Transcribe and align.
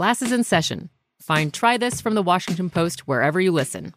Classes 0.00 0.32
in 0.32 0.44
session. 0.44 0.88
Find 1.20 1.52
Try 1.52 1.76
This 1.76 2.00
from 2.00 2.14
the 2.14 2.22
Washington 2.22 2.70
Post 2.70 3.00
wherever 3.00 3.38
you 3.38 3.52
listen. 3.52 3.92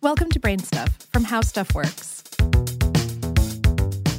Welcome 0.00 0.30
to 0.30 0.38
Brain 0.38 0.60
Stuff 0.60 0.96
from 1.12 1.24
How 1.24 1.40
Stuff 1.40 1.74
Works. 1.74 2.22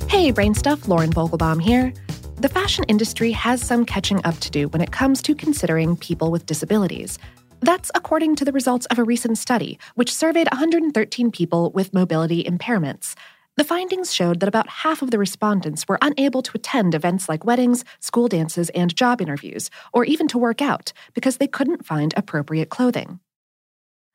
Hey, 0.09 0.31
Brain 0.31 0.53
Stuff, 0.53 0.89
Lauren 0.89 1.13
Vogelbaum 1.13 1.61
here. 1.61 1.93
The 2.41 2.49
fashion 2.49 2.83
industry 2.89 3.31
has 3.31 3.61
some 3.61 3.85
catching 3.85 4.19
up 4.25 4.37
to 4.39 4.51
do 4.51 4.67
when 4.67 4.81
it 4.81 4.91
comes 4.91 5.21
to 5.21 5.33
considering 5.33 5.95
people 5.95 6.29
with 6.29 6.45
disabilities. 6.45 7.17
That's 7.61 7.89
according 7.95 8.35
to 8.35 8.43
the 8.43 8.51
results 8.51 8.85
of 8.87 8.99
a 8.99 9.05
recent 9.05 9.37
study, 9.37 9.79
which 9.95 10.13
surveyed 10.13 10.49
113 10.51 11.31
people 11.31 11.71
with 11.71 11.93
mobility 11.93 12.43
impairments. 12.43 13.15
The 13.57 13.65
findings 13.65 14.13
showed 14.13 14.39
that 14.39 14.49
about 14.49 14.69
half 14.69 15.01
of 15.01 15.11
the 15.11 15.19
respondents 15.19 15.87
were 15.87 15.99
unable 16.01 16.41
to 16.41 16.51
attend 16.55 16.95
events 16.95 17.27
like 17.27 17.45
weddings, 17.45 17.83
school 17.99 18.29
dances, 18.29 18.69
and 18.69 18.95
job 18.95 19.21
interviews, 19.21 19.69
or 19.91 20.05
even 20.05 20.27
to 20.29 20.37
work 20.37 20.61
out 20.61 20.93
because 21.13 21.37
they 21.37 21.47
couldn't 21.47 21.85
find 21.85 22.13
appropriate 22.15 22.69
clothing. 22.69 23.19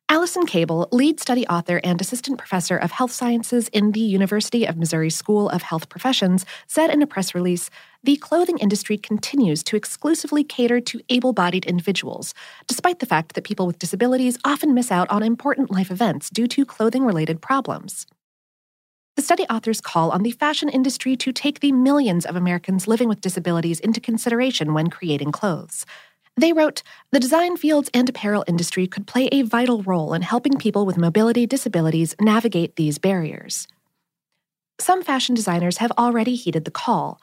Allison 0.09 0.47
Cable, 0.47 0.89
lead 0.93 1.19
study 1.19 1.47
author 1.49 1.81
and 1.83 2.01
assistant 2.01 2.39
professor 2.39 2.77
of 2.77 2.93
health 2.93 3.11
sciences 3.11 3.67
in 3.69 3.91
the 3.91 4.01
University 4.01 4.65
of 4.65 4.77
Missouri 4.77 5.11
School 5.11 5.49
of 5.49 5.63
Health 5.63 5.89
Professions, 5.89 6.47
said 6.69 6.91
in 6.91 7.03
a 7.03 7.09
press 7.09 7.35
release 7.35 7.71
The 8.05 8.17
clothing 8.17 8.57
industry 8.59 8.97
continues 8.97 9.65
to 9.65 9.77
exclusively 9.77 10.45
cater 10.45 10.81
to 10.81 11.01
able 11.09 11.33
bodied 11.33 11.67
individuals, 11.67 12.35
despite 12.69 13.01
the 13.01 13.07
fact 13.07 13.35
that 13.35 13.45
people 13.45 13.67
with 13.67 13.81
disabilities 13.81 14.39
often 14.45 14.75
miss 14.75 14.93
out 14.93 15.11
on 15.11 15.25
important 15.25 15.73
life 15.73 15.91
events 15.91 16.31
due 16.31 16.47
to 16.47 16.65
clothing 16.65 17.05
related 17.05 17.43
problems. 17.43 18.07
The 19.17 19.23
study 19.23 19.45
authors 19.45 19.81
call 19.81 20.11
on 20.11 20.23
the 20.23 20.31
fashion 20.31 20.69
industry 20.69 21.17
to 21.17 21.33
take 21.33 21.61
the 21.61 21.73
millions 21.73 22.27
of 22.27 22.37
Americans 22.37 22.87
living 22.87 23.09
with 23.09 23.23
disabilities 23.23 23.81
into 23.81 23.99
consideration 23.99 24.75
when 24.75 24.91
creating 24.91 25.33
clothes. 25.33 25.87
They 26.37 26.53
wrote 26.53 26.83
The 27.13 27.21
design 27.21 27.57
fields 27.57 27.89
and 27.95 28.07
apparel 28.11 28.45
industry 28.47 28.87
could 28.87 29.07
play 29.07 29.29
a 29.33 29.41
vital 29.41 29.83
role 29.83 30.13
in 30.13 30.21
helping 30.21 30.59
people 30.59 30.85
with 30.85 30.99
mobility 30.99 31.47
disabilities 31.47 32.15
navigate 32.21 32.77
these 32.77 32.99
barriers. 32.99 33.67
Some 34.79 35.03
fashion 35.03 35.35
designers 35.35 35.79
have 35.79 35.93
already 35.93 36.35
heeded 36.35 36.67
the 36.67 36.71
call. 36.71 37.19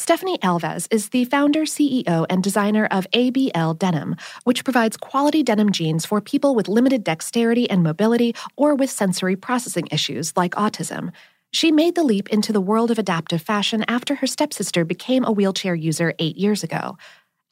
Stephanie 0.00 0.38
Alves 0.38 0.88
is 0.90 1.10
the 1.10 1.24
founder, 1.24 1.60
CEO, 1.62 2.26
and 2.28 2.42
designer 2.42 2.86
of 2.90 3.06
ABL 3.12 3.78
Denim, 3.78 4.16
which 4.42 4.64
provides 4.64 4.96
quality 4.96 5.44
denim 5.44 5.70
jeans 5.70 6.04
for 6.04 6.20
people 6.20 6.56
with 6.56 6.66
limited 6.66 7.04
dexterity 7.04 7.70
and 7.70 7.84
mobility 7.84 8.34
or 8.56 8.74
with 8.74 8.90
sensory 8.90 9.36
processing 9.36 9.86
issues 9.92 10.36
like 10.36 10.56
autism. 10.56 11.12
She 11.52 11.70
made 11.70 11.94
the 11.94 12.02
leap 12.02 12.28
into 12.30 12.52
the 12.52 12.60
world 12.60 12.90
of 12.90 12.98
adaptive 12.98 13.40
fashion 13.40 13.84
after 13.86 14.16
her 14.16 14.26
stepsister 14.26 14.84
became 14.84 15.24
a 15.24 15.32
wheelchair 15.32 15.76
user 15.76 16.12
eight 16.18 16.36
years 16.36 16.64
ago. 16.64 16.98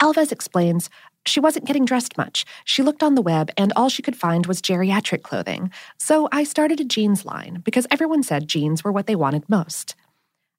Alves 0.01 0.33
explains 0.33 0.91
she 1.25 1.39
wasn't 1.39 1.65
getting 1.65 1.85
dressed 1.85 2.19
much. 2.19 2.45
She 2.65 2.83
looked 2.83 3.05
on 3.05 3.15
the 3.15 3.23
web 3.23 3.53
and 3.57 3.73
all 3.77 3.89
she 3.89 4.03
could 4.03 4.17
find 4.17 4.47
was 4.47 4.61
geriatric 4.61 5.23
clothing. 5.23 5.71
So 5.97 6.29
I 6.33 6.43
started 6.43 6.81
a 6.81 6.85
jeans 6.85 7.25
line 7.25 7.63
because 7.65 7.87
everyone 7.89 8.25
said 8.25 8.49
jeans 8.49 8.83
were 8.83 8.91
what 8.91 9.07
they 9.07 9.15
wanted 9.15 9.49
most. 9.49 9.95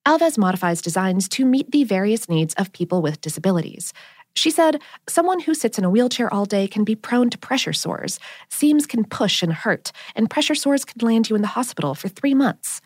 Alves 0.06 0.36
modifies 0.36 0.82
designs 0.82 1.30
to 1.30 1.46
meet 1.46 1.70
the 1.70 1.84
various 1.84 2.28
needs 2.28 2.52
of 2.54 2.72
people 2.72 3.00
with 3.00 3.22
disabilities. 3.22 3.94
She 4.34 4.50
said, 4.50 4.82
Someone 5.08 5.40
who 5.40 5.54
sits 5.54 5.78
in 5.78 5.84
a 5.84 5.88
wheelchair 5.88 6.32
all 6.32 6.44
day 6.44 6.68
can 6.68 6.84
be 6.84 6.94
prone 6.94 7.30
to 7.30 7.38
pressure 7.38 7.72
sores. 7.72 8.20
Seams 8.50 8.84
can 8.84 9.04
push 9.04 9.42
and 9.42 9.54
hurt, 9.54 9.92
and 10.14 10.28
pressure 10.28 10.54
sores 10.54 10.84
can 10.84 11.06
land 11.06 11.30
you 11.30 11.36
in 11.36 11.40
the 11.40 11.48
hospital 11.48 11.94
for 11.94 12.08
three 12.08 12.34
months. 12.34 12.82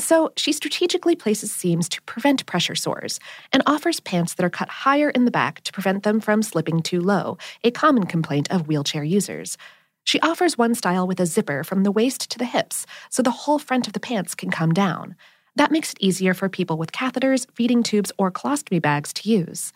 So 0.00 0.32
she 0.38 0.50
strategically 0.52 1.14
places 1.14 1.52
seams 1.52 1.90
to 1.90 2.00
prevent 2.02 2.46
pressure 2.46 2.74
sores 2.74 3.20
and 3.52 3.62
offers 3.66 4.00
pants 4.00 4.32
that 4.34 4.44
are 4.44 4.50
cut 4.50 4.70
higher 4.70 5.10
in 5.10 5.26
the 5.26 5.30
back 5.30 5.62
to 5.64 5.72
prevent 5.72 6.04
them 6.04 6.20
from 6.20 6.42
slipping 6.42 6.80
too 6.80 7.02
low, 7.02 7.36
a 7.64 7.70
common 7.70 8.06
complaint 8.06 8.50
of 8.50 8.66
wheelchair 8.66 9.04
users. 9.04 9.58
She 10.04 10.20
offers 10.20 10.56
one 10.56 10.74
style 10.74 11.06
with 11.06 11.20
a 11.20 11.26
zipper 11.26 11.64
from 11.64 11.82
the 11.82 11.92
waist 11.92 12.30
to 12.30 12.38
the 12.38 12.44
hips 12.46 12.86
so 13.10 13.22
the 13.22 13.30
whole 13.30 13.58
front 13.58 13.86
of 13.86 13.92
the 13.92 14.00
pants 14.00 14.34
can 14.34 14.50
come 14.50 14.72
down. 14.72 15.16
That 15.56 15.70
makes 15.70 15.92
it 15.92 15.98
easier 16.00 16.34
for 16.34 16.48
people 16.48 16.76
with 16.76 16.92
catheters, 16.92 17.46
feeding 17.54 17.82
tubes, 17.82 18.12
or 18.18 18.30
colostomy 18.30 18.80
bags 18.80 19.12
to 19.14 19.28
use. 19.28 19.72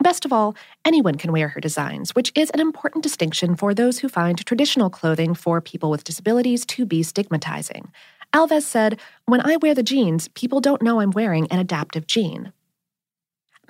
Best 0.00 0.24
of 0.24 0.32
all, 0.32 0.54
anyone 0.84 1.16
can 1.16 1.32
wear 1.32 1.48
her 1.48 1.60
designs, 1.60 2.14
which 2.14 2.30
is 2.36 2.50
an 2.50 2.60
important 2.60 3.02
distinction 3.02 3.56
for 3.56 3.74
those 3.74 3.98
who 3.98 4.08
find 4.08 4.44
traditional 4.46 4.90
clothing 4.90 5.34
for 5.34 5.60
people 5.60 5.90
with 5.90 6.04
disabilities 6.04 6.64
to 6.66 6.86
be 6.86 7.02
stigmatizing. 7.02 7.92
Alves 8.32 8.62
said, 8.62 9.00
When 9.26 9.40
I 9.40 9.56
wear 9.56 9.74
the 9.74 9.82
jeans, 9.82 10.28
people 10.28 10.60
don't 10.60 10.82
know 10.82 11.00
I'm 11.00 11.10
wearing 11.10 11.48
an 11.50 11.58
adaptive 11.58 12.06
jean. 12.06 12.52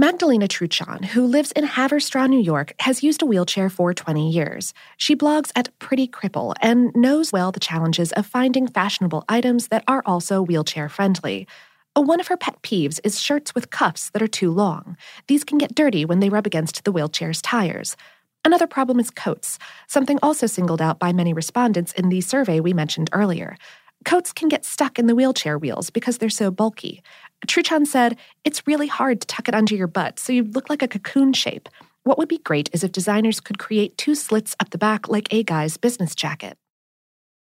Magdalena 0.01 0.47
Truchon, 0.47 1.07
who 1.07 1.27
lives 1.27 1.51
in 1.51 1.65
Haverstraw, 1.65 2.29
New 2.29 2.39
York, 2.39 2.73
has 2.79 3.03
used 3.03 3.21
a 3.21 3.27
wheelchair 3.27 3.69
for 3.69 3.93
20 3.93 4.31
years. 4.31 4.73
She 4.97 5.17
blogs 5.17 5.51
at 5.57 5.77
Pretty 5.81 6.07
Cripple 6.07 6.55
and 6.61 6.93
knows 6.95 7.33
well 7.33 7.51
the 7.51 7.59
challenges 7.59 8.13
of 8.13 8.25
finding 8.25 8.69
fashionable 8.69 9.25
items 9.29 9.67
that 9.69 9.83
are 9.89 10.05
also 10.07 10.41
wheelchair 10.41 10.89
friendly. 10.89 11.49
One 11.97 12.21
of 12.21 12.29
her 12.29 12.37
pet 12.37 12.63
peeves 12.63 13.01
is 13.03 13.21
shirts 13.21 13.57
with 13.57 13.71
cuffs 13.71 14.11
that 14.11 14.23
are 14.23 14.29
too 14.29 14.53
long. 14.53 14.97
These 15.27 15.43
can 15.43 15.59
get 15.59 15.75
dirty 15.75 16.05
when 16.05 16.21
they 16.21 16.29
rub 16.29 16.47
against 16.47 16.85
the 16.85 16.93
wheelchair's 16.93 17.43
tires. 17.43 17.97
Another 18.45 18.69
problem 18.69 19.01
is 19.01 19.11
coats, 19.11 19.59
something 19.89 20.21
also 20.23 20.47
singled 20.47 20.81
out 20.81 21.01
by 21.01 21.13
many 21.13 21.33
respondents 21.33 21.93
in 21.95 22.09
the 22.09 22.21
survey 22.21 22.61
we 22.61 22.73
mentioned 22.73 23.11
earlier. 23.13 23.57
Coats 24.05 24.33
can 24.33 24.49
get 24.49 24.65
stuck 24.65 24.99
in 24.99 25.07
the 25.07 25.15
wheelchair 25.15 25.59
wheels 25.59 25.91
because 25.91 26.19
they're 26.19 26.31
so 26.31 26.51
bulky. 26.51 27.03
Truchon 27.47 27.87
said, 27.87 28.17
It's 28.45 28.67
really 28.67 28.87
hard 28.87 29.21
to 29.21 29.27
tuck 29.27 29.49
it 29.49 29.55
under 29.55 29.75
your 29.75 29.87
butt, 29.87 30.19
so 30.19 30.33
you 30.33 30.45
look 30.45 30.71
like 30.71 30.83
a 30.83 30.89
cocoon 30.89 31.33
shape. 31.33 31.69
What 32.05 32.19
would 32.19 32.29
be 32.29 32.39
great 32.39 32.71
is 32.73 32.85
if 32.85 32.93
designers 32.93 33.41
could 33.41 33.59
create 33.59 33.99
two 33.99 34.15
slits 34.15 34.57
up 34.61 34.71
the 34.71 34.79
back 34.79 35.09
like 35.09 35.33
a 35.33 35.43
guy's 35.43 35.77
business 35.77 36.15
jacket. 36.15 36.57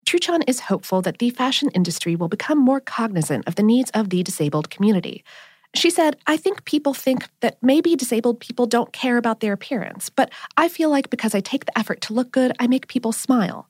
Truchon 0.06 0.42
is 0.46 0.60
hopeful 0.60 1.02
that 1.02 1.18
the 1.18 1.30
fashion 1.30 1.68
industry 1.74 2.14
will 2.14 2.28
become 2.28 2.58
more 2.58 2.80
cognizant 2.80 3.46
of 3.48 3.56
the 3.56 3.62
needs 3.62 3.90
of 3.90 4.10
the 4.10 4.22
disabled 4.22 4.70
community. 4.70 5.24
She 5.74 5.90
said, 5.90 6.16
I 6.26 6.36
think 6.36 6.64
people 6.64 6.94
think 6.94 7.28
that 7.40 7.58
maybe 7.60 7.96
disabled 7.96 8.40
people 8.40 8.66
don't 8.66 8.92
care 8.92 9.18
about 9.18 9.40
their 9.40 9.52
appearance, 9.52 10.08
but 10.08 10.30
I 10.56 10.68
feel 10.68 10.90
like 10.90 11.10
because 11.10 11.34
I 11.34 11.40
take 11.40 11.66
the 11.66 11.78
effort 11.78 12.00
to 12.02 12.14
look 12.14 12.30
good, 12.30 12.52
I 12.58 12.66
make 12.66 12.88
people 12.88 13.12
smile. 13.12 13.68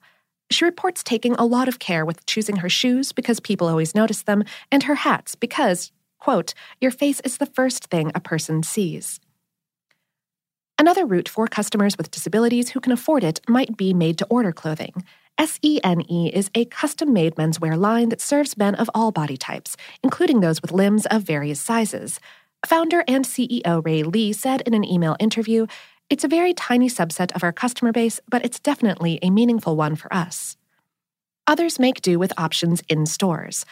She 0.51 0.65
reports 0.65 1.03
taking 1.03 1.35
a 1.35 1.45
lot 1.45 1.69
of 1.69 1.79
care 1.79 2.05
with 2.05 2.25
choosing 2.27 2.57
her 2.57 2.69
shoes 2.69 3.13
because 3.13 3.41
people 3.41 3.69
always 3.69 3.95
notice 3.95 4.23
them, 4.23 4.45
and 4.71 4.85
her 4.85 4.95
hats 4.95 5.35
because, 5.35 5.91
quote, 6.19 6.55
your 6.81 6.91
face 6.91 7.21
is 7.21 7.39
the 7.39 7.47
first 7.47 7.87
thing 7.87 8.13
a 8.15 8.21
person 8.21 8.63
sees. 8.63 9.21
Another 10.79 11.07
route 11.07 11.29
for 11.29 11.47
customers 11.47 11.97
with 11.97 12.11
disabilities 12.11 12.71
who 12.71 12.81
can 12.81 12.93
afford 12.93 13.25
it 13.25 13.41
might 13.49 13.77
be 13.77 13.95
made 13.95 14.19
to 14.19 14.27
order 14.27 14.53
clothing. 14.53 15.05
SENE 15.39 16.31
is 16.33 16.51
a 16.55 16.65
custom 16.67 17.13
made 17.13 17.35
menswear 17.35 17.79
line 17.79 18.11
that 18.11 18.21
serves 18.21 18.57
men 18.57 18.75
of 18.75 18.91
all 18.95 19.11
body 19.11 19.37
types, 19.37 19.77
including 20.03 20.41
those 20.41 20.63
with 20.63 20.73
limbs 20.73 21.07
of 21.07 21.23
various 21.23 21.61
sizes. 21.61 22.21
Founder 22.65 23.05
and 23.07 23.25
CEO 23.25 23.85
Ray 23.85 24.03
Lee 24.03 24.33
said 24.33 24.63
in 24.63 24.75
an 24.75 24.85
email 24.85 25.17
interview 25.19 25.67
it's 26.09 26.25
a 26.25 26.29
very 26.29 26.55
tiny 26.55 26.89
subset 26.89 27.33
of 27.33 27.43
our 27.43 27.53
customer 27.53 27.93
base, 27.93 28.21
but 28.29 28.45
it's 28.45 28.61
definitely 28.61 29.19
a 29.23 29.31
meaningful 29.31 29.77
one 29.77 29.97
for 29.97 30.13
us. 30.15 30.57
Others 31.47 31.79
make 31.79 32.01
do 32.01 32.19
with 32.19 32.33
options 32.39 32.83
in 32.89 33.07
stores. 33.07 33.65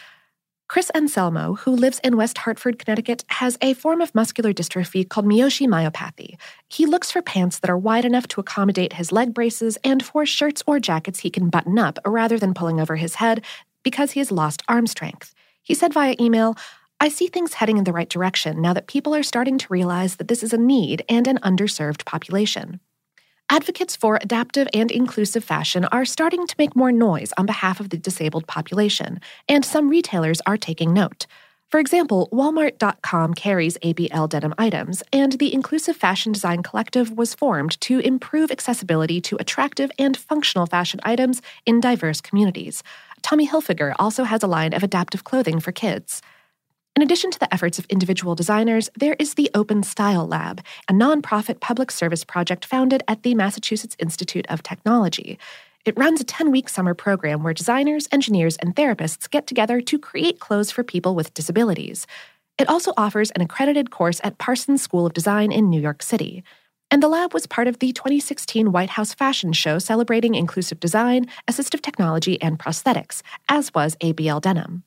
Chris 0.67 0.89
Anselmo, 0.95 1.53
who 1.55 1.71
lives 1.71 1.99
in 2.03 2.17
West 2.17 2.39
Hartford, 2.39 2.79
Connecticut, 2.79 3.23
has 3.27 3.57
a 3.61 3.75
form 3.75 4.01
of 4.01 4.15
muscular 4.15 4.51
dystrophy 4.51 5.07
called 5.07 5.27
Miyoshi 5.27 5.67
myopathy. 5.67 6.37
He 6.67 6.87
looks 6.87 7.11
for 7.11 7.21
pants 7.21 7.59
that 7.59 7.69
are 7.69 7.77
wide 7.77 8.03
enough 8.03 8.27
to 8.29 8.41
accommodate 8.41 8.93
his 8.93 9.11
leg 9.11 9.33
braces 9.33 9.77
and 9.83 10.03
for 10.03 10.25
shirts 10.25 10.63
or 10.65 10.79
jackets 10.79 11.19
he 11.19 11.29
can 11.29 11.49
button 11.49 11.77
up 11.77 11.99
rather 12.05 12.39
than 12.39 12.55
pulling 12.55 12.79
over 12.79 12.95
his 12.95 13.15
head 13.15 13.43
because 13.83 14.11
he 14.11 14.19
has 14.19 14.31
lost 14.31 14.63
arm 14.67 14.87
strength. 14.87 15.35
He 15.61 15.75
said 15.75 15.93
via 15.93 16.15
email, 16.19 16.55
I 16.99 17.09
see 17.09 17.27
things 17.27 17.55
heading 17.55 17.77
in 17.77 17.83
the 17.83 17.93
right 17.93 18.09
direction 18.09 18.61
now 18.61 18.73
that 18.73 18.87
people 18.87 19.13
are 19.13 19.23
starting 19.23 19.57
to 19.57 19.67
realize 19.69 20.15
that 20.15 20.27
this 20.29 20.43
is 20.43 20.53
a 20.53 20.57
need 20.57 21.03
and 21.09 21.27
an 21.27 21.39
underserved 21.39 22.05
population. 22.05 22.79
Advocates 23.49 23.95
for 23.95 24.17
adaptive 24.21 24.67
and 24.73 24.89
inclusive 24.89 25.43
fashion 25.43 25.85
are 25.85 26.05
starting 26.05 26.47
to 26.47 26.55
make 26.57 26.75
more 26.75 26.91
noise 26.91 27.31
on 27.37 27.45
behalf 27.45 27.79
of 27.79 27.89
the 27.89 27.97
disabled 27.97 28.47
population, 28.47 29.19
and 29.47 29.63
some 29.63 29.89
retailers 29.89 30.41
are 30.47 30.57
taking 30.57 30.93
note. 30.93 31.27
For 31.69 31.79
example, 31.79 32.29
Walmart.com 32.31 33.33
carries 33.33 33.77
ABL 33.79 34.29
denim 34.29 34.55
items, 34.57 35.03
and 35.11 35.33
the 35.33 35.53
Inclusive 35.53 35.97
Fashion 35.97 36.31
Design 36.31 36.63
Collective 36.63 37.11
was 37.11 37.35
formed 37.35 37.79
to 37.81 37.99
improve 37.99 38.49
accessibility 38.49 39.19
to 39.21 39.37
attractive 39.39 39.91
and 39.99 40.15
functional 40.15 40.65
fashion 40.65 40.99
items 41.03 41.41
in 41.65 41.81
diverse 41.81 42.21
communities. 42.21 42.81
Tommy 43.21 43.47
Hilfiger 43.47 43.93
also 43.99 44.23
has 44.23 44.41
a 44.41 44.47
line 44.47 44.73
of 44.73 44.83
adaptive 44.83 45.23
clothing 45.23 45.59
for 45.59 45.71
kids. 45.71 46.21
In 46.95 47.01
addition 47.01 47.29
to 47.31 47.39
the 47.39 47.53
efforts 47.53 47.77
of 47.77 47.85
individual 47.89 48.35
designers, 48.35 48.89
there 48.97 49.17
is 49.19 49.33
the 49.33 49.51
Open 49.53 49.83
Style 49.83 50.25
Lab, 50.25 50.61
a 50.89 50.93
nonprofit 50.93 51.59
public 51.59 51.91
service 51.91 52.23
project 52.23 52.63
founded 52.63 53.03
at 53.09 53.23
the 53.23 53.35
Massachusetts 53.35 53.97
Institute 53.99 54.45
of 54.47 54.63
Technology. 54.63 55.37
It 55.83 55.97
runs 55.97 56.21
a 56.21 56.23
10 56.23 56.51
week 56.51 56.69
summer 56.69 56.93
program 56.93 57.43
where 57.43 57.53
designers, 57.53 58.07
engineers, 58.13 58.55
and 58.55 58.77
therapists 58.77 59.29
get 59.29 59.45
together 59.45 59.81
to 59.81 59.99
create 59.99 60.39
clothes 60.39 60.71
for 60.71 60.85
people 60.85 61.15
with 61.15 61.33
disabilities. 61.33 62.07
It 62.57 62.69
also 62.69 62.93
offers 62.95 63.29
an 63.31 63.41
accredited 63.41 63.91
course 63.91 64.21
at 64.23 64.37
Parsons 64.37 64.81
School 64.81 65.05
of 65.05 65.11
Design 65.11 65.51
in 65.51 65.69
New 65.69 65.81
York 65.81 66.01
City. 66.01 66.45
And 66.89 67.03
the 67.03 67.09
lab 67.09 67.33
was 67.33 67.45
part 67.45 67.67
of 67.67 67.79
the 67.79 67.91
2016 67.91 68.71
White 68.71 68.91
House 68.91 69.13
Fashion 69.13 69.51
Show 69.51 69.79
celebrating 69.79 70.33
inclusive 70.33 70.79
design, 70.79 71.27
assistive 71.45 71.81
technology, 71.81 72.41
and 72.41 72.57
prosthetics, 72.57 73.21
as 73.49 73.73
was 73.73 73.97
ABL 73.97 74.39
Denim. 74.39 74.83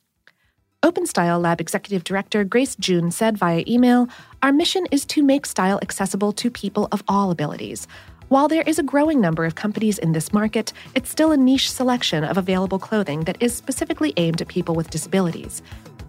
Open 0.85 1.07
Style 1.07 1.41
Lab 1.41 1.61
Executive 1.61 2.05
Director 2.05 2.45
Grace 2.45 2.77
Jun 2.77 3.11
said 3.11 3.37
via 3.37 3.65
email 3.67 4.09
Our 4.45 4.53
mission 4.53 4.87
is 4.93 5.05
to 5.07 5.25
make 5.25 5.45
style 5.45 5.81
accessible 5.83 6.31
to 6.35 6.53
people 6.53 6.87
of 6.93 7.03
all 7.09 7.33
abilities. 7.33 7.89
While 8.29 8.47
there 8.47 8.63
is 8.63 8.79
a 8.79 8.85
growing 8.85 9.21
number 9.21 9.45
of 9.45 9.57
companies 9.57 9.99
in 9.99 10.13
this 10.13 10.33
market, 10.33 10.73
it's 10.95 11.11
still 11.11 11.33
a 11.33 11.37
niche 11.37 11.69
selection 11.69 12.23
of 12.23 12.39
available 12.39 12.79
clothing 12.79 13.23
that 13.23 13.43
is 13.43 13.57
specifically 13.57 14.13
aimed 14.19 14.41
at 14.41 14.47
people 14.47 14.77
with 14.77 14.89
disabilities. 14.89 15.63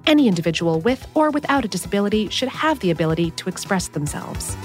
Any 0.06 0.28
individual 0.28 0.82
with 0.82 1.08
or 1.16 1.32
without 1.32 1.66
a 1.66 1.68
disability 1.68 2.30
should 2.30 2.50
have 2.50 2.80
the 2.80 2.92
ability 2.92 3.32
to 3.32 3.50
express 3.50 3.88
themselves. 3.88 4.56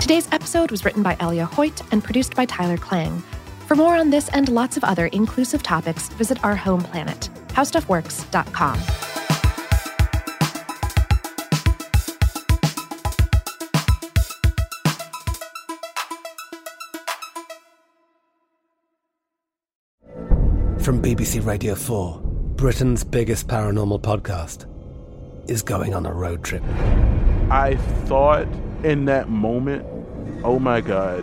Today's 0.00 0.28
episode 0.30 0.70
was 0.70 0.84
written 0.84 1.02
by 1.02 1.16
Alia 1.20 1.46
Hoyt 1.46 1.82
and 1.90 2.04
produced 2.04 2.36
by 2.36 2.44
Tyler 2.44 2.76
Klang. 2.76 3.24
For 3.68 3.76
more 3.76 3.96
on 3.96 4.08
this 4.08 4.30
and 4.30 4.48
lots 4.48 4.78
of 4.78 4.84
other 4.84 5.08
inclusive 5.08 5.62
topics, 5.62 6.08
visit 6.08 6.42
our 6.42 6.56
home 6.56 6.80
planet, 6.80 7.28
howstuffworks.com. 7.48 8.78
From 20.80 21.02
BBC 21.02 21.44
Radio 21.44 21.74
4, 21.74 22.20
Britain's 22.56 23.04
biggest 23.04 23.48
paranormal 23.48 24.00
podcast 24.00 24.64
is 25.50 25.60
going 25.60 25.92
on 25.92 26.06
a 26.06 26.12
road 26.14 26.42
trip. 26.42 26.62
I 27.50 27.76
thought 28.06 28.48
in 28.82 29.04
that 29.04 29.28
moment, 29.28 29.84
oh 30.42 30.58
my 30.58 30.80
God, 30.80 31.22